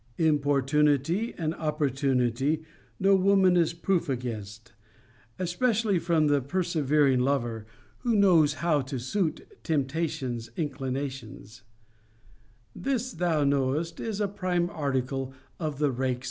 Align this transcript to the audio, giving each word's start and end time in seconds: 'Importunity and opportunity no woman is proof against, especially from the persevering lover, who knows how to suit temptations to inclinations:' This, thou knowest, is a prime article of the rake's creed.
'Importunity 0.17 1.35
and 1.37 1.53
opportunity 1.53 2.63
no 2.99 3.15
woman 3.15 3.55
is 3.55 3.71
proof 3.73 4.09
against, 4.09 4.73
especially 5.37 5.99
from 5.99 6.25
the 6.25 6.41
persevering 6.41 7.19
lover, 7.19 7.67
who 7.99 8.15
knows 8.15 8.55
how 8.65 8.81
to 8.81 8.97
suit 8.97 9.45
temptations 9.63 10.47
to 10.49 10.59
inclinations:' 10.59 11.61
This, 12.75 13.11
thou 13.11 13.43
knowest, 13.43 13.99
is 13.99 14.19
a 14.19 14.27
prime 14.27 14.71
article 14.71 15.33
of 15.59 15.77
the 15.77 15.91
rake's 15.91 16.17
creed. 16.17 16.19